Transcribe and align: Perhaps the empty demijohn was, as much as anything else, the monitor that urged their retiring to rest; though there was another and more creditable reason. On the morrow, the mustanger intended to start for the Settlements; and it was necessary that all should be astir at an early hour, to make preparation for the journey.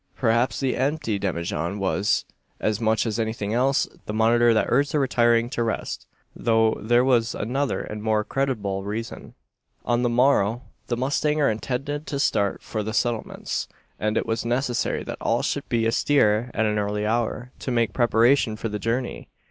Perhaps 0.15 0.59
the 0.59 0.75
empty 0.75 1.19
demijohn 1.19 1.77
was, 1.77 2.25
as 2.59 2.81
much 2.81 3.05
as 3.05 3.19
anything 3.19 3.53
else, 3.53 3.87
the 4.07 4.13
monitor 4.15 4.51
that 4.51 4.65
urged 4.67 4.93
their 4.93 4.99
retiring 5.01 5.47
to 5.51 5.61
rest; 5.61 6.07
though 6.35 6.73
there 6.81 7.05
was 7.05 7.35
another 7.35 7.81
and 7.81 8.01
more 8.01 8.23
creditable 8.23 8.83
reason. 8.83 9.35
On 9.85 10.01
the 10.01 10.09
morrow, 10.09 10.63
the 10.87 10.97
mustanger 10.97 11.51
intended 11.51 12.07
to 12.07 12.19
start 12.19 12.63
for 12.63 12.81
the 12.81 12.95
Settlements; 12.95 13.67
and 13.99 14.17
it 14.17 14.25
was 14.25 14.43
necessary 14.43 15.03
that 15.03 15.21
all 15.21 15.43
should 15.43 15.69
be 15.69 15.85
astir 15.85 16.49
at 16.51 16.65
an 16.65 16.79
early 16.79 17.05
hour, 17.05 17.51
to 17.59 17.69
make 17.69 17.93
preparation 17.93 18.55
for 18.55 18.69
the 18.69 18.79
journey. 18.79 19.29